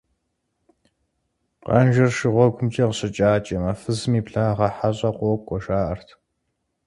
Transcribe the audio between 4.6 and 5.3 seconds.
хьэщӀэ